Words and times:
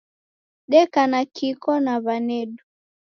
Deka 0.67 1.01
na 1.11 1.21
Kiko 1.35 1.73
na 1.85 1.93
wanedu 2.05 2.63